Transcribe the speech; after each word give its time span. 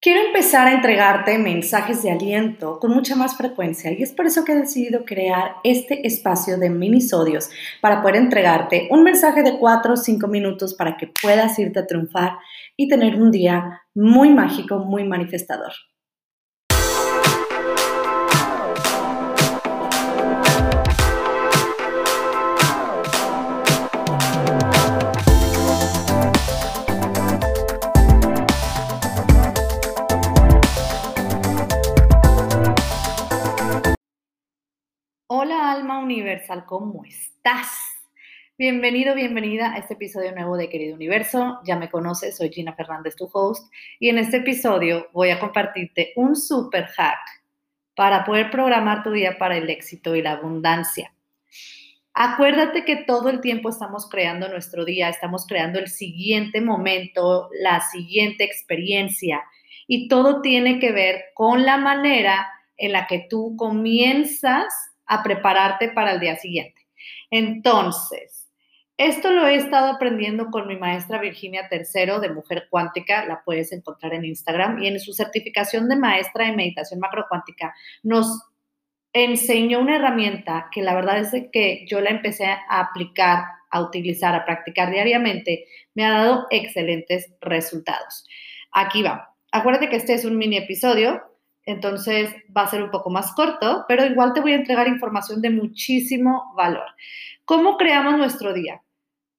Quiero 0.00 0.20
empezar 0.24 0.68
a 0.68 0.74
entregarte 0.74 1.38
mensajes 1.38 2.04
de 2.04 2.12
aliento 2.12 2.78
con 2.78 2.92
mucha 2.92 3.16
más 3.16 3.36
frecuencia 3.36 3.90
y 3.90 4.00
es 4.00 4.12
por 4.12 4.26
eso 4.26 4.44
que 4.44 4.52
he 4.52 4.54
decidido 4.54 5.04
crear 5.04 5.56
este 5.64 6.06
espacio 6.06 6.56
de 6.56 6.70
minisodios 6.70 7.50
para 7.80 8.00
poder 8.00 8.14
entregarte 8.14 8.86
un 8.92 9.02
mensaje 9.02 9.42
de 9.42 9.58
4 9.58 9.94
o 9.94 9.96
5 9.96 10.28
minutos 10.28 10.74
para 10.74 10.96
que 10.96 11.10
puedas 11.20 11.58
irte 11.58 11.80
a 11.80 11.86
triunfar 11.86 12.38
y 12.76 12.86
tener 12.86 13.20
un 13.20 13.32
día 13.32 13.82
muy 13.92 14.30
mágico, 14.30 14.78
muy 14.78 15.02
manifestador. 15.02 15.72
Alma 35.78 36.00
universal, 36.00 36.64
¿cómo 36.66 37.04
estás? 37.04 37.68
Bienvenido, 38.58 39.14
bienvenida 39.14 39.72
a 39.72 39.78
este 39.78 39.94
episodio 39.94 40.32
nuevo 40.32 40.56
de 40.56 40.68
Querido 40.68 40.96
Universo. 40.96 41.60
Ya 41.64 41.76
me 41.76 41.88
conoces, 41.88 42.36
soy 42.36 42.50
Gina 42.50 42.74
Fernández, 42.74 43.14
tu 43.14 43.30
host, 43.32 43.72
y 44.00 44.08
en 44.08 44.18
este 44.18 44.38
episodio 44.38 45.06
voy 45.12 45.30
a 45.30 45.38
compartirte 45.38 46.14
un 46.16 46.34
super 46.34 46.86
hack 46.86 47.20
para 47.94 48.24
poder 48.24 48.50
programar 48.50 49.04
tu 49.04 49.12
día 49.12 49.38
para 49.38 49.56
el 49.56 49.70
éxito 49.70 50.16
y 50.16 50.22
la 50.22 50.32
abundancia. 50.32 51.14
Acuérdate 52.12 52.84
que 52.84 52.96
todo 52.96 53.28
el 53.28 53.40
tiempo 53.40 53.68
estamos 53.68 54.08
creando 54.08 54.48
nuestro 54.48 54.84
día, 54.84 55.08
estamos 55.08 55.46
creando 55.46 55.78
el 55.78 55.86
siguiente 55.86 56.60
momento, 56.60 57.50
la 57.62 57.82
siguiente 57.82 58.42
experiencia, 58.42 59.44
y 59.86 60.08
todo 60.08 60.42
tiene 60.42 60.80
que 60.80 60.90
ver 60.90 61.26
con 61.34 61.64
la 61.64 61.76
manera 61.76 62.48
en 62.76 62.90
la 62.90 63.06
que 63.06 63.28
tú 63.30 63.54
comienzas 63.56 64.74
a 65.08 65.22
prepararte 65.22 65.88
para 65.90 66.12
el 66.12 66.20
día 66.20 66.36
siguiente. 66.36 66.86
Entonces, 67.30 68.48
esto 68.98 69.30
lo 69.30 69.46
he 69.46 69.54
estado 69.54 69.92
aprendiendo 69.92 70.50
con 70.50 70.66
mi 70.66 70.76
maestra 70.76 71.20
Virginia 71.20 71.68
Tercero 71.68 72.18
de 72.18 72.30
Mujer 72.30 72.66
Cuántica, 72.68 73.24
la 73.26 73.42
puedes 73.44 73.70
encontrar 73.72 74.12
en 74.14 74.24
Instagram, 74.24 74.82
y 74.82 74.88
en 74.88 74.98
su 74.98 75.12
certificación 75.12 75.88
de 75.88 75.94
maestra 75.96 76.46
de 76.46 76.56
meditación 76.56 76.98
macrocuántica 76.98 77.72
nos 78.02 78.26
enseñó 79.12 79.80
una 79.80 79.96
herramienta 79.96 80.68
que 80.72 80.82
la 80.82 80.94
verdad 80.94 81.18
es 81.18 81.32
que 81.52 81.86
yo 81.86 82.00
la 82.00 82.10
empecé 82.10 82.46
a 82.46 82.80
aplicar, 82.80 83.44
a 83.70 83.80
utilizar, 83.80 84.34
a 84.34 84.44
practicar 84.44 84.90
diariamente, 84.90 85.66
me 85.94 86.04
ha 86.04 86.10
dado 86.10 86.46
excelentes 86.50 87.32
resultados. 87.40 88.26
Aquí 88.72 89.02
va. 89.02 89.34
Acuérdate 89.52 89.88
que 89.88 89.96
este 89.96 90.14
es 90.14 90.24
un 90.24 90.36
mini 90.36 90.56
episodio, 90.56 91.22
entonces 91.68 92.34
va 92.56 92.62
a 92.62 92.66
ser 92.66 92.82
un 92.82 92.90
poco 92.90 93.10
más 93.10 93.32
corto, 93.34 93.84
pero 93.86 94.06
igual 94.06 94.32
te 94.32 94.40
voy 94.40 94.52
a 94.52 94.56
entregar 94.56 94.88
información 94.88 95.42
de 95.42 95.50
muchísimo 95.50 96.54
valor. 96.56 96.86
¿Cómo 97.44 97.76
creamos 97.76 98.16
nuestro 98.16 98.54
día? 98.54 98.82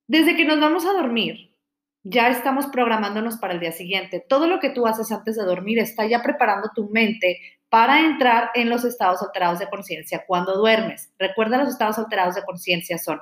Desde 0.07 0.35
que 0.35 0.45
nos 0.45 0.59
vamos 0.59 0.85
a 0.85 0.93
dormir, 0.93 1.55
ya 2.03 2.29
estamos 2.29 2.67
programándonos 2.67 3.37
para 3.37 3.53
el 3.55 3.59
día 3.59 3.71
siguiente. 3.71 4.23
Todo 4.29 4.45
lo 4.45 4.59
que 4.59 4.69
tú 4.69 4.85
haces 4.85 5.11
antes 5.11 5.37
de 5.37 5.43
dormir 5.43 5.79
está 5.79 6.05
ya 6.05 6.21
preparando 6.21 6.69
tu 6.75 6.87
mente 6.89 7.39
para 7.67 7.99
entrar 7.99 8.51
en 8.53 8.69
los 8.69 8.85
estados 8.85 9.23
alterados 9.23 9.57
de 9.57 9.67
conciencia 9.67 10.23
cuando 10.27 10.55
duermes. 10.55 11.11
Recuerda, 11.17 11.57
los 11.57 11.69
estados 11.69 11.97
alterados 11.97 12.35
de 12.35 12.43
conciencia 12.43 12.99
son 12.99 13.19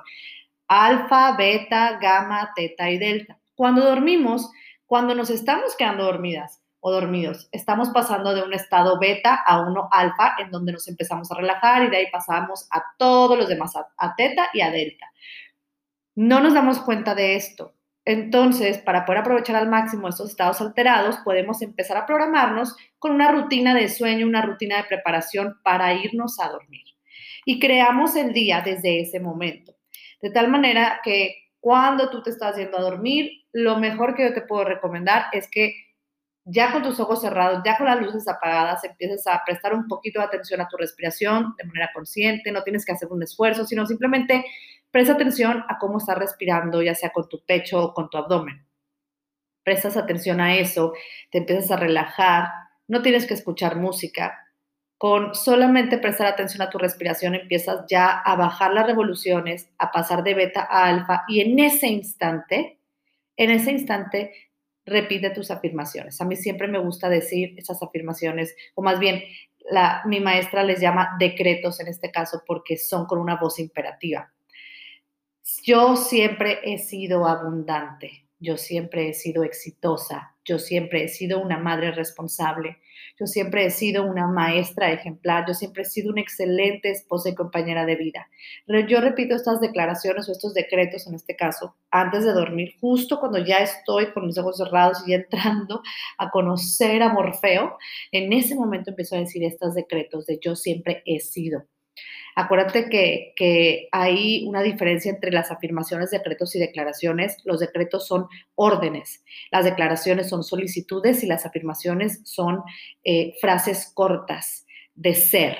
alfa, 0.66 1.34
beta, 1.34 1.98
gamma, 1.98 2.52
teta 2.54 2.90
y 2.90 2.98
delta. 2.98 3.38
Cuando 3.54 3.86
dormimos, 3.86 4.50
cuando 4.84 5.14
nos 5.14 5.30
estamos 5.30 5.74
quedando 5.76 6.04
dormidas, 6.04 6.60
o 6.80 6.92
dormidos. 6.92 7.48
Estamos 7.52 7.90
pasando 7.90 8.34
de 8.34 8.42
un 8.42 8.54
estado 8.54 8.98
beta 8.98 9.34
a 9.34 9.60
uno 9.60 9.88
alfa, 9.90 10.34
en 10.38 10.50
donde 10.50 10.72
nos 10.72 10.88
empezamos 10.88 11.30
a 11.30 11.36
relajar 11.36 11.84
y 11.84 11.90
de 11.90 11.96
ahí 11.96 12.06
pasamos 12.10 12.68
a 12.70 12.82
todos 12.98 13.36
los 13.36 13.48
demás, 13.48 13.74
a, 13.76 14.14
teta 14.16 14.48
y 14.52 14.60
a 14.60 14.70
delta. 14.70 15.10
No 16.14 16.40
nos 16.40 16.54
damos 16.54 16.80
cuenta 16.80 17.14
de 17.14 17.36
esto. 17.36 17.74
Entonces, 18.04 18.78
para 18.78 19.04
poder 19.04 19.20
aprovechar 19.20 19.56
al 19.56 19.68
máximo 19.68 20.08
estos 20.08 20.30
estados 20.30 20.60
alterados, 20.60 21.18
podemos 21.18 21.60
empezar 21.60 21.96
a 21.98 22.06
programarnos 22.06 22.74
con 22.98 23.12
una 23.12 23.30
rutina 23.30 23.74
de 23.74 23.88
sueño, 23.88 24.26
una 24.26 24.42
rutina 24.42 24.78
de 24.78 24.84
preparación 24.84 25.60
para 25.62 25.92
irnos 25.92 26.40
a 26.40 26.48
dormir. 26.48 26.84
Y 27.44 27.58
creamos 27.58 28.16
el 28.16 28.32
día 28.32 28.62
desde 28.64 29.00
ese 29.00 29.20
momento. 29.20 29.74
De 30.22 30.30
tal 30.30 30.48
manera 30.48 31.00
que 31.04 31.48
cuando 31.60 32.08
tú 32.08 32.22
te 32.22 32.30
estás 32.30 32.56
yendo 32.56 32.78
a 32.78 32.82
dormir, 32.82 33.44
lo 33.52 33.78
mejor 33.78 34.14
que 34.14 34.24
yo 34.24 34.34
te 34.34 34.42
puedo 34.42 34.64
recomendar 34.64 35.26
es 35.32 35.48
que 35.50 35.87
ya 36.50 36.72
con 36.72 36.82
tus 36.82 36.98
ojos 36.98 37.20
cerrados, 37.20 37.62
ya 37.64 37.76
con 37.76 37.86
las 37.86 38.00
luces 38.00 38.26
apagadas, 38.26 38.82
empiezas 38.82 39.26
a 39.26 39.42
prestar 39.44 39.74
un 39.74 39.86
poquito 39.86 40.20
de 40.20 40.26
atención 40.26 40.60
a 40.62 40.68
tu 40.68 40.78
respiración 40.78 41.54
de 41.58 41.64
manera 41.64 41.90
consciente, 41.92 42.50
no 42.52 42.62
tienes 42.62 42.86
que 42.86 42.92
hacer 42.92 43.08
un 43.10 43.22
esfuerzo, 43.22 43.66
sino 43.66 43.84
simplemente 43.84 44.46
presta 44.90 45.12
atención 45.12 45.62
a 45.68 45.78
cómo 45.78 45.98
estás 45.98 46.16
respirando, 46.16 46.80
ya 46.82 46.94
sea 46.94 47.10
con 47.10 47.28
tu 47.28 47.44
pecho 47.44 47.84
o 47.84 47.94
con 47.94 48.08
tu 48.08 48.16
abdomen. 48.16 48.66
Prestas 49.62 49.98
atención 49.98 50.40
a 50.40 50.56
eso, 50.56 50.94
te 51.30 51.38
empiezas 51.38 51.70
a 51.70 51.76
relajar, 51.76 52.48
no 52.86 53.02
tienes 53.02 53.26
que 53.26 53.34
escuchar 53.34 53.76
música. 53.76 54.46
Con 54.96 55.34
solamente 55.34 55.98
prestar 55.98 56.26
atención 56.28 56.62
a 56.62 56.70
tu 56.70 56.78
respiración 56.78 57.34
empiezas 57.34 57.84
ya 57.88 58.08
a 58.08 58.36
bajar 58.36 58.72
las 58.72 58.86
revoluciones, 58.86 59.70
a 59.76 59.92
pasar 59.92 60.24
de 60.24 60.32
beta 60.32 60.66
a 60.68 60.86
alfa 60.86 61.24
y 61.28 61.42
en 61.42 61.58
ese 61.58 61.88
instante, 61.88 62.80
en 63.36 63.50
ese 63.50 63.70
instante 63.70 64.47
repite 64.88 65.30
tus 65.30 65.50
afirmaciones. 65.50 66.20
A 66.20 66.24
mí 66.24 66.36
siempre 66.36 66.68
me 66.68 66.78
gusta 66.78 67.08
decir 67.08 67.54
esas 67.56 67.82
afirmaciones, 67.82 68.54
o 68.74 68.82
más 68.82 68.98
bien, 68.98 69.22
la, 69.70 70.02
mi 70.06 70.20
maestra 70.20 70.64
les 70.64 70.80
llama 70.80 71.16
decretos 71.18 71.80
en 71.80 71.88
este 71.88 72.10
caso 72.10 72.42
porque 72.46 72.76
son 72.76 73.06
con 73.06 73.18
una 73.18 73.36
voz 73.36 73.58
imperativa. 73.58 74.32
Yo 75.64 75.96
siempre 75.96 76.60
he 76.62 76.78
sido 76.78 77.26
abundante, 77.26 78.26
yo 78.38 78.56
siempre 78.56 79.08
he 79.08 79.14
sido 79.14 79.44
exitosa, 79.44 80.36
yo 80.44 80.58
siempre 80.58 81.04
he 81.04 81.08
sido 81.08 81.40
una 81.40 81.58
madre 81.58 81.90
responsable, 81.92 82.78
yo 83.18 83.26
siempre 83.26 83.66
he 83.66 83.70
sido 83.70 84.04
una 84.04 84.26
maestra 84.26 84.92
ejemplar, 84.92 85.44
yo 85.46 85.54
siempre 85.54 85.82
he 85.82 85.86
sido 85.86 86.12
una 86.12 86.20
excelente 86.20 86.90
esposa 86.90 87.28
y 87.30 87.34
compañera 87.34 87.84
de 87.84 87.96
vida. 87.96 88.28
Yo 88.88 89.00
repito 89.00 89.34
estas 89.34 89.60
declaraciones 89.60 90.28
o 90.28 90.32
estos 90.32 90.54
decretos 90.54 91.06
en 91.06 91.14
este 91.14 91.36
caso 91.36 91.74
antes 91.90 92.24
de 92.24 92.32
dormir, 92.32 92.74
justo 92.80 93.18
cuando 93.18 93.38
ya 93.38 93.58
estoy 93.58 94.12
con 94.12 94.26
mis 94.26 94.38
ojos 94.38 94.58
cerrados 94.58 95.02
y 95.06 95.14
entrando 95.14 95.82
a 96.18 96.30
conocer 96.30 97.02
a 97.02 97.12
Morfeo, 97.12 97.78
en 98.12 98.32
ese 98.32 98.54
momento 98.54 98.90
empiezo 98.90 99.16
a 99.16 99.20
decir 99.20 99.42
estos 99.44 99.74
decretos 99.74 100.26
de 100.26 100.38
yo 100.40 100.54
siempre 100.54 101.02
he 101.06 101.20
sido. 101.20 101.64
Acuérdate 102.34 102.88
que, 102.88 103.88
hay 103.90 104.46
una 104.46 104.62
diferencia 104.62 105.10
entre 105.10 105.32
las 105.32 105.50
afirmaciones, 105.50 106.10
decretos 106.10 106.54
y 106.54 106.60
declaraciones. 106.60 107.38
Los 107.44 107.58
decretos 107.58 108.06
son 108.06 108.28
órdenes, 108.54 109.24
las 109.50 109.64
declaraciones 109.64 110.28
son 110.28 110.44
solicitudes 110.44 111.24
y 111.24 111.26
las 111.26 111.46
afirmaciones 111.46 112.20
son 112.24 112.62
eh, 113.02 113.34
frases 113.40 113.90
cortas 113.92 114.66
de 114.94 115.14
ser. 115.14 115.56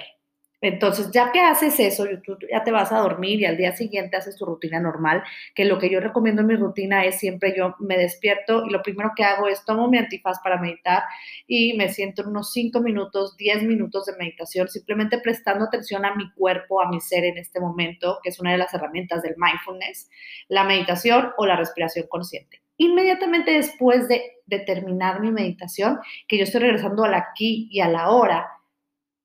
Entonces, 0.60 1.10
ya 1.12 1.30
que 1.30 1.40
haces 1.40 1.78
eso, 1.78 2.04
ya 2.50 2.64
te 2.64 2.72
vas 2.72 2.90
a 2.90 2.98
dormir 2.98 3.40
y 3.40 3.44
al 3.44 3.56
día 3.56 3.76
siguiente 3.76 4.16
haces 4.16 4.36
tu 4.36 4.44
rutina 4.44 4.80
normal, 4.80 5.22
que 5.54 5.64
lo 5.64 5.78
que 5.78 5.88
yo 5.88 6.00
recomiendo 6.00 6.42
en 6.42 6.48
mi 6.48 6.56
rutina 6.56 7.04
es 7.04 7.20
siempre 7.20 7.54
yo 7.56 7.76
me 7.78 7.96
despierto 7.96 8.64
y 8.66 8.70
lo 8.70 8.82
primero 8.82 9.12
que 9.14 9.22
hago 9.22 9.46
es 9.46 9.64
tomo 9.64 9.88
mi 9.88 9.98
antifaz 9.98 10.40
para 10.42 10.60
meditar 10.60 11.04
y 11.46 11.74
me 11.74 11.88
siento 11.88 12.28
unos 12.28 12.52
5 12.52 12.80
minutos, 12.80 13.36
10 13.36 13.62
minutos 13.62 14.06
de 14.06 14.16
meditación, 14.16 14.68
simplemente 14.68 15.20
prestando 15.20 15.66
atención 15.66 16.04
a 16.04 16.16
mi 16.16 16.28
cuerpo, 16.32 16.82
a 16.82 16.88
mi 16.88 17.00
ser 17.00 17.24
en 17.24 17.38
este 17.38 17.60
momento, 17.60 18.18
que 18.22 18.30
es 18.30 18.40
una 18.40 18.50
de 18.50 18.58
las 18.58 18.74
herramientas 18.74 19.22
del 19.22 19.36
mindfulness, 19.36 20.10
la 20.48 20.64
meditación 20.64 21.30
o 21.38 21.46
la 21.46 21.54
respiración 21.54 22.06
consciente. 22.08 22.62
Inmediatamente 22.78 23.52
después 23.52 24.08
de, 24.08 24.22
de 24.46 24.58
terminar 24.60 25.20
mi 25.20 25.30
meditación, 25.30 26.00
que 26.26 26.36
yo 26.36 26.44
estoy 26.44 26.62
regresando 26.62 27.04
al 27.04 27.14
aquí 27.14 27.68
y 27.70 27.80
a 27.80 27.88
la 27.88 28.10
hora, 28.10 28.57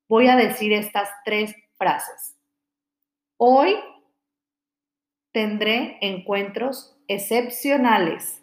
voy 0.07 0.27
a 0.27 0.35
decir 0.35 0.73
estas 0.73 1.09
tres 1.25 1.55
frases. 1.77 2.35
Hoy 3.37 3.75
tendré 5.31 5.97
encuentros 6.01 6.95
excepcionales. 7.07 8.41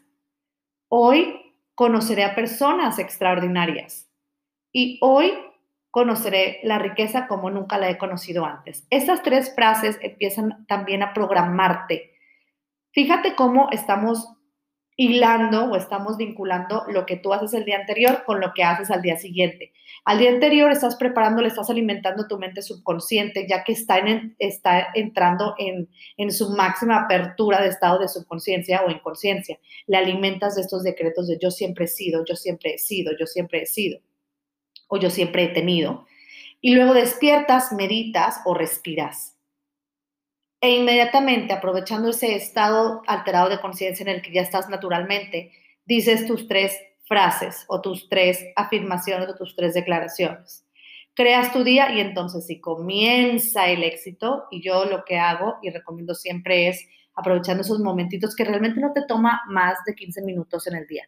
Hoy 0.88 1.54
conoceré 1.74 2.24
a 2.24 2.34
personas 2.34 2.98
extraordinarias. 2.98 4.08
Y 4.72 4.98
hoy 5.00 5.32
conoceré 5.90 6.60
la 6.62 6.78
riqueza 6.78 7.26
como 7.26 7.50
nunca 7.50 7.78
la 7.78 7.90
he 7.90 7.98
conocido 7.98 8.44
antes. 8.44 8.86
Estas 8.90 9.22
tres 9.22 9.54
frases 9.54 9.98
empiezan 10.02 10.66
también 10.66 11.02
a 11.02 11.12
programarte. 11.12 12.12
Fíjate 12.92 13.34
cómo 13.34 13.68
estamos 13.70 14.36
hilando 15.00 15.64
o 15.64 15.76
estamos 15.76 16.19
vinculando 16.19 16.85
lo 16.88 17.06
que 17.06 17.17
tú 17.17 17.32
haces 17.32 17.55
el 17.55 17.64
día 17.64 17.79
anterior 17.79 18.23
con 18.26 18.38
lo 18.38 18.52
que 18.52 18.62
haces 18.62 18.91
al 18.91 19.00
día 19.00 19.17
siguiente. 19.17 19.73
Al 20.05 20.19
día 20.19 20.29
anterior 20.29 20.70
estás 20.70 20.97
preparando, 20.97 21.41
le 21.41 21.49
estás 21.49 21.70
alimentando 21.70 22.29
tu 22.29 22.37
mente 22.37 22.61
subconsciente, 22.61 23.47
ya 23.49 23.64
que 23.64 23.73
está, 23.73 23.97
en, 23.97 24.37
está 24.38 24.88
entrando 24.93 25.55
en, 25.56 25.88
en 26.19 26.31
su 26.31 26.50
máxima 26.50 27.05
apertura 27.05 27.62
de 27.62 27.69
estado 27.69 27.99
de 27.99 28.08
subconsciencia 28.08 28.82
o 28.85 28.91
inconsciencia. 28.91 29.58
Le 29.87 29.97
alimentas 29.97 30.56
de 30.56 30.61
estos 30.61 30.82
decretos 30.82 31.29
de 31.29 31.38
yo 31.41 31.50
siempre 31.50 31.87
he 31.87 31.88
sido, 31.88 32.23
yo 32.26 32.37
siempre 32.37 32.75
he 32.75 32.79
sido, 32.79 33.12
yo 33.19 33.26
siempre 33.26 33.62
he 33.62 33.67
sido, 33.67 34.00
o 34.88 34.99
yo 34.99 35.08
siempre 35.08 35.44
he 35.44 35.49
tenido. 35.49 36.05
Y 36.61 36.75
luego 36.75 36.93
despiertas, 36.93 37.73
meditas 37.73 38.43
o 38.44 38.53
respiras. 38.53 39.39
E 40.60 40.70
inmediatamente, 40.76 41.54
aprovechando 41.54 42.10
ese 42.10 42.34
estado 42.34 43.02
alterado 43.06 43.48
de 43.48 43.60
conciencia 43.60 44.02
en 44.02 44.10
el 44.10 44.22
que 44.22 44.32
ya 44.32 44.42
estás 44.42 44.68
naturalmente, 44.68 45.52
dices 45.86 46.26
tus 46.26 46.46
tres 46.48 46.78
frases 47.04 47.64
o 47.68 47.80
tus 47.80 48.08
tres 48.08 48.44
afirmaciones 48.56 49.28
o 49.28 49.34
tus 49.34 49.56
tres 49.56 49.72
declaraciones. 49.72 50.66
Creas 51.14 51.52
tu 51.52 51.64
día 51.64 51.92
y 51.92 52.00
entonces 52.00 52.46
si 52.46 52.60
comienza 52.60 53.68
el 53.68 53.82
éxito, 53.82 54.44
y 54.50 54.62
yo 54.62 54.84
lo 54.84 55.04
que 55.04 55.18
hago 55.18 55.56
y 55.62 55.70
recomiendo 55.70 56.14
siempre 56.14 56.68
es 56.68 56.86
aprovechando 57.14 57.62
esos 57.62 57.80
momentitos 57.80 58.36
que 58.36 58.44
realmente 58.44 58.80
no 58.80 58.92
te 58.92 59.02
toma 59.06 59.40
más 59.48 59.78
de 59.86 59.94
15 59.94 60.22
minutos 60.22 60.66
en 60.66 60.76
el 60.76 60.86
día. 60.86 61.04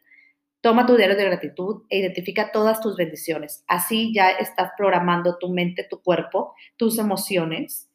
Toma 0.62 0.86
tu 0.86 0.96
diario 0.96 1.16
de 1.16 1.24
gratitud 1.24 1.82
e 1.90 1.98
identifica 1.98 2.52
todas 2.52 2.80
tus 2.80 2.96
bendiciones. 2.96 3.64
Así 3.66 4.14
ya 4.14 4.30
estás 4.30 4.72
programando 4.76 5.36
tu 5.38 5.50
mente, 5.50 5.86
tu 5.88 6.02
cuerpo, 6.02 6.54
tus 6.76 6.98
emociones 6.98 7.88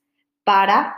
para 0.44 0.96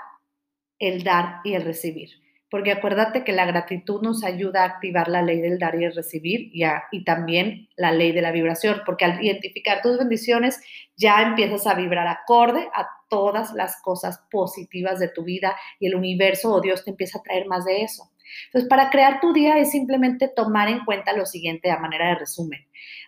el 0.80 1.04
dar 1.04 1.42
y 1.44 1.54
el 1.54 1.64
recibir. 1.64 2.10
Porque 2.50 2.72
acuérdate 2.72 3.24
que 3.24 3.32
la 3.32 3.46
gratitud 3.46 4.02
nos 4.02 4.24
ayuda 4.24 4.64
a 4.64 4.66
activar 4.66 5.08
la 5.08 5.22
ley 5.22 5.40
del 5.40 5.60
dar 5.60 5.80
y 5.80 5.84
el 5.86 5.94
recibir 5.94 6.50
y, 6.52 6.64
y 6.92 7.04
también 7.04 7.70
la 7.78 7.92
ley 7.92 8.12
de 8.12 8.24
la 8.24 8.32
vibración, 8.32 8.82
porque 8.88 9.06
al 9.06 9.24
identificar 9.24 9.84
tus 9.84 10.00
bendiciones 10.00 10.60
ya 10.96 11.22
empiezas 11.22 11.68
a 11.68 11.76
vibrar 11.76 12.08
acorde 12.08 12.68
a 12.74 12.88
todas 13.08 13.54
las 13.54 13.80
cosas 13.84 14.24
positivas 14.32 15.00
de 15.00 15.10
tu 15.10 15.24
vida 15.24 15.56
y 15.80 15.88
el 15.88 15.96
universo 15.96 16.52
o 16.52 16.62
Dios 16.62 16.84
te 16.84 16.90
empieza 16.90 17.20
a 17.20 17.24
traer 17.24 17.46
más 17.46 17.66
de 17.66 17.84
eso. 17.84 18.10
Entonces, 18.46 18.70
para 18.70 18.90
crear 18.90 19.20
tu 19.20 19.34
día 19.34 19.58
es 19.58 19.72
simplemente 19.72 20.28
tomar 20.28 20.70
en 20.70 20.86
cuenta 20.86 21.14
lo 21.14 21.26
siguiente 21.26 21.72
a 21.72 21.80
manera 21.80 22.10
de 22.10 22.16
resumen. 22.16 22.60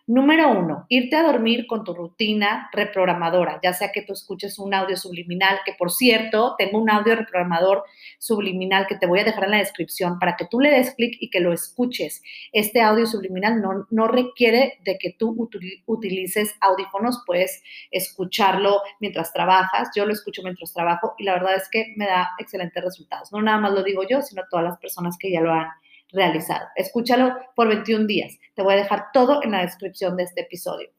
Número 0.07 0.51
uno, 0.51 0.85
irte 0.89 1.15
a 1.15 1.23
dormir 1.23 1.67
con 1.67 1.83
tu 1.83 1.93
rutina 1.93 2.69
reprogramadora, 2.73 3.59
ya 3.63 3.71
sea 3.71 3.91
que 3.91 4.01
tú 4.01 4.13
escuches 4.13 4.57
un 4.59 4.73
audio 4.73 4.97
subliminal, 4.97 5.59
que 5.63 5.73
por 5.73 5.91
cierto, 5.91 6.55
tengo 6.57 6.79
un 6.79 6.89
audio 6.89 7.15
reprogramador 7.15 7.83
subliminal 8.17 8.87
que 8.87 8.95
te 8.95 9.05
voy 9.05 9.19
a 9.19 9.23
dejar 9.23 9.45
en 9.45 9.51
la 9.51 9.57
descripción 9.57 10.19
para 10.19 10.35
que 10.35 10.45
tú 10.45 10.59
le 10.59 10.71
des 10.71 10.95
clic 10.95 11.17
y 11.19 11.29
que 11.29 11.39
lo 11.39 11.53
escuches. 11.53 12.21
Este 12.51 12.81
audio 12.81 13.05
subliminal 13.05 13.61
no, 13.61 13.87
no 13.89 14.07
requiere 14.07 14.79
de 14.83 14.97
que 14.97 15.13
tú 15.17 15.49
utilices 15.85 16.55
audífonos, 16.59 17.23
puedes 17.25 17.63
escucharlo 17.91 18.81
mientras 18.99 19.31
trabajas. 19.31 19.89
Yo 19.95 20.05
lo 20.05 20.13
escucho 20.13 20.41
mientras 20.43 20.73
trabajo 20.73 21.15
y 21.17 21.23
la 21.23 21.33
verdad 21.33 21.55
es 21.55 21.69
que 21.69 21.93
me 21.95 22.05
da 22.05 22.31
excelentes 22.39 22.83
resultados. 22.83 23.31
No 23.31 23.41
nada 23.41 23.59
más 23.59 23.71
lo 23.71 23.83
digo 23.83 24.03
yo, 24.09 24.21
sino 24.21 24.43
todas 24.49 24.65
las 24.65 24.77
personas 24.79 25.17
que 25.17 25.31
ya 25.31 25.41
lo 25.41 25.53
han 25.53 25.67
realizado. 26.11 26.67
Escúchalo 26.75 27.35
por 27.55 27.67
21 27.67 28.05
días. 28.05 28.37
Te 28.55 28.61
voy 28.61 28.73
a 28.73 28.77
dejar 28.77 29.05
todo 29.13 29.43
en 29.43 29.51
la 29.51 29.61
descripción 29.61 30.17
de 30.17 30.23
este 30.23 30.41
episodio. 30.41 30.89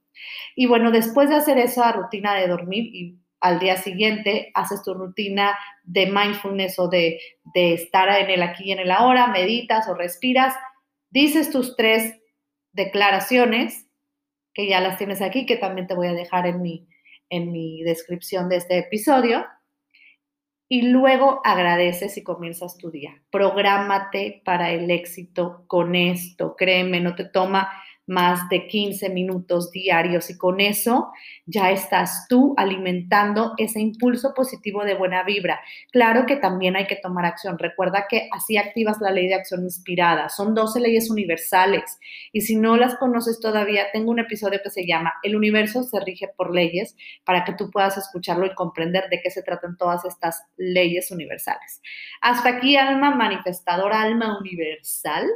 Y 0.54 0.66
bueno, 0.66 0.90
después 0.90 1.28
de 1.28 1.36
hacer 1.36 1.58
esa 1.58 1.92
rutina 1.92 2.34
de 2.34 2.48
dormir 2.48 2.84
y 2.94 3.18
al 3.40 3.58
día 3.58 3.76
siguiente 3.76 4.50
haces 4.54 4.82
tu 4.82 4.94
rutina 4.94 5.58
de 5.82 6.06
mindfulness 6.06 6.78
o 6.78 6.88
de, 6.88 7.18
de 7.54 7.74
estar 7.74 8.08
en 8.20 8.30
el 8.30 8.42
aquí 8.42 8.64
y 8.64 8.72
en 8.72 8.78
el 8.78 8.90
ahora, 8.90 9.26
meditas 9.26 9.88
o 9.88 9.94
respiras, 9.94 10.54
dices 11.10 11.50
tus 11.50 11.76
tres 11.76 12.14
declaraciones, 12.72 13.86
que 14.54 14.68
ya 14.68 14.80
las 14.80 14.98
tienes 14.98 15.22
aquí, 15.22 15.46
que 15.46 15.56
también 15.56 15.86
te 15.86 15.94
voy 15.94 16.06
a 16.08 16.12
dejar 16.12 16.46
en 16.46 16.62
mi, 16.62 16.86
en 17.30 17.50
mi 17.50 17.82
descripción 17.82 18.48
de 18.48 18.56
este 18.56 18.78
episodio 18.78 19.44
y 20.72 20.80
luego 20.80 21.42
agradeces 21.44 22.16
y 22.16 22.22
comienzas 22.22 22.78
tu 22.78 22.90
día. 22.90 23.20
Prográmate 23.30 24.40
para 24.42 24.70
el 24.70 24.90
éxito 24.90 25.64
con 25.66 25.94
esto. 25.94 26.56
Créeme, 26.56 26.98
no 26.98 27.14
te 27.14 27.26
toma 27.26 27.70
más 28.12 28.48
de 28.50 28.66
15 28.66 29.08
minutos 29.08 29.70
diarios 29.70 30.28
y 30.28 30.36
con 30.36 30.60
eso 30.60 31.10
ya 31.46 31.70
estás 31.70 32.26
tú 32.28 32.54
alimentando 32.56 33.54
ese 33.56 33.80
impulso 33.80 34.34
positivo 34.34 34.84
de 34.84 34.94
buena 34.94 35.22
vibra. 35.24 35.60
Claro 35.90 36.26
que 36.26 36.36
también 36.36 36.76
hay 36.76 36.86
que 36.86 36.96
tomar 36.96 37.24
acción. 37.24 37.58
Recuerda 37.58 38.06
que 38.08 38.28
así 38.32 38.58
activas 38.58 39.00
la 39.00 39.10
ley 39.10 39.28
de 39.28 39.34
acción 39.34 39.62
inspirada. 39.62 40.28
Son 40.28 40.54
12 40.54 40.80
leyes 40.80 41.10
universales 41.10 41.98
y 42.32 42.42
si 42.42 42.56
no 42.56 42.76
las 42.76 42.96
conoces 42.96 43.40
todavía, 43.40 43.86
tengo 43.92 44.10
un 44.10 44.18
episodio 44.18 44.60
que 44.62 44.70
se 44.70 44.86
llama 44.86 45.14
El 45.22 45.34
universo 45.34 45.82
se 45.82 45.98
rige 46.00 46.28
por 46.28 46.54
leyes 46.54 46.96
para 47.24 47.44
que 47.44 47.54
tú 47.54 47.70
puedas 47.70 47.96
escucharlo 47.96 48.46
y 48.46 48.54
comprender 48.54 49.08
de 49.08 49.20
qué 49.22 49.30
se 49.30 49.42
tratan 49.42 49.76
todas 49.78 50.04
estas 50.04 50.44
leyes 50.56 51.10
universales. 51.10 51.80
Hasta 52.20 52.50
aquí, 52.50 52.76
alma 52.76 53.14
manifestadora, 53.14 54.02
alma 54.02 54.38
universal. 54.38 55.26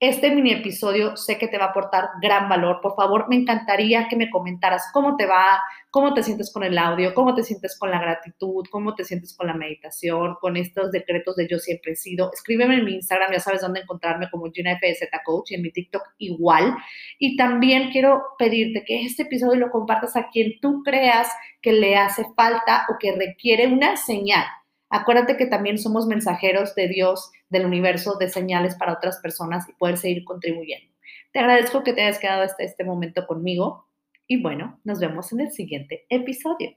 Este 0.00 0.30
mini 0.30 0.52
episodio 0.52 1.16
sé 1.16 1.38
que 1.38 1.48
te 1.48 1.58
va 1.58 1.64
a 1.64 1.68
aportar 1.70 2.10
gran 2.22 2.48
valor. 2.48 2.78
Por 2.80 2.94
favor, 2.94 3.26
me 3.28 3.34
encantaría 3.34 4.06
que 4.06 4.14
me 4.14 4.30
comentaras 4.30 4.90
cómo 4.92 5.16
te 5.16 5.26
va, 5.26 5.60
cómo 5.90 6.14
te 6.14 6.22
sientes 6.22 6.52
con 6.52 6.62
el 6.62 6.78
audio, 6.78 7.14
cómo 7.14 7.34
te 7.34 7.42
sientes 7.42 7.76
con 7.76 7.90
la 7.90 8.00
gratitud, 8.00 8.64
cómo 8.70 8.94
te 8.94 9.04
sientes 9.04 9.36
con 9.36 9.48
la 9.48 9.54
meditación, 9.54 10.36
con 10.40 10.56
estos 10.56 10.92
decretos 10.92 11.34
de 11.34 11.48
yo 11.48 11.58
siempre 11.58 11.94
he 11.94 11.96
sido. 11.96 12.30
Escríbeme 12.32 12.76
en 12.76 12.84
mi 12.84 12.94
Instagram, 12.94 13.32
ya 13.32 13.40
sabes 13.40 13.60
dónde 13.60 13.80
encontrarme 13.80 14.30
como 14.30 14.52
Gina 14.52 14.78
Coach 15.24 15.50
y 15.50 15.56
en 15.56 15.62
mi 15.62 15.72
TikTok 15.72 16.02
igual. 16.18 16.76
Y 17.18 17.36
también 17.36 17.90
quiero 17.90 18.22
pedirte 18.38 18.84
que 18.86 19.04
este 19.04 19.24
episodio 19.24 19.58
lo 19.58 19.72
compartas 19.72 20.14
a 20.14 20.28
quien 20.28 20.60
tú 20.60 20.84
creas 20.84 21.28
que 21.60 21.72
le 21.72 21.96
hace 21.96 22.24
falta 22.36 22.86
o 22.88 22.98
que 23.00 23.16
requiere 23.16 23.66
una 23.66 23.96
señal 23.96 24.44
Acuérdate 24.90 25.36
que 25.36 25.46
también 25.46 25.78
somos 25.78 26.06
mensajeros 26.06 26.74
de 26.74 26.88
Dios, 26.88 27.30
del 27.50 27.66
universo, 27.66 28.16
de 28.18 28.28
señales 28.28 28.74
para 28.74 28.94
otras 28.94 29.18
personas 29.18 29.68
y 29.68 29.72
poder 29.74 29.96
seguir 29.98 30.24
contribuyendo. 30.24 30.94
Te 31.32 31.40
agradezco 31.40 31.82
que 31.82 31.92
te 31.92 32.02
hayas 32.02 32.18
quedado 32.18 32.42
hasta 32.42 32.64
este 32.64 32.84
momento 32.84 33.26
conmigo 33.26 33.86
y 34.26 34.42
bueno, 34.42 34.80
nos 34.84 35.00
vemos 35.00 35.32
en 35.32 35.40
el 35.40 35.52
siguiente 35.52 36.06
episodio. 36.08 36.76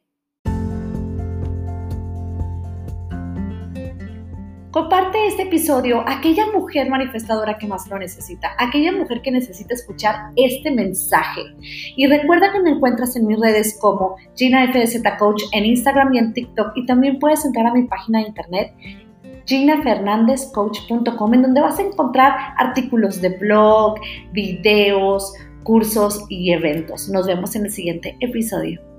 Comparte 4.71 5.27
este 5.27 5.43
episodio 5.43 5.99
a 6.07 6.13
aquella 6.19 6.45
mujer 6.53 6.89
manifestadora 6.89 7.57
que 7.57 7.67
más 7.67 7.89
lo 7.89 7.99
necesita, 7.99 8.55
aquella 8.57 8.93
mujer 8.93 9.21
que 9.21 9.29
necesita 9.29 9.73
escuchar 9.73 10.31
este 10.37 10.71
mensaje. 10.71 11.41
Y 11.97 12.07
recuerda 12.07 12.53
que 12.53 12.61
me 12.61 12.69
encuentras 12.69 13.17
en 13.17 13.27
mis 13.27 13.37
redes 13.37 13.77
como 13.81 14.15
Gina 14.35 14.71
FZ 14.71 15.01
Coach 15.19 15.43
en 15.51 15.65
Instagram 15.65 16.13
y 16.13 16.19
en 16.19 16.33
TikTok 16.33 16.71
y 16.75 16.85
también 16.85 17.19
puedes 17.19 17.43
entrar 17.43 17.67
a 17.67 17.73
mi 17.73 17.83
página 17.83 18.19
de 18.19 18.27
internet 18.27 18.73
ginafernandezcoach.com 19.45 21.33
en 21.33 21.41
donde 21.41 21.59
vas 21.59 21.77
a 21.77 21.81
encontrar 21.81 22.33
artículos 22.57 23.19
de 23.19 23.29
blog, 23.37 23.99
videos, 24.31 25.33
cursos 25.63 26.25
y 26.29 26.53
eventos. 26.53 27.09
Nos 27.09 27.27
vemos 27.27 27.55
en 27.57 27.65
el 27.65 27.71
siguiente 27.71 28.15
episodio. 28.21 28.90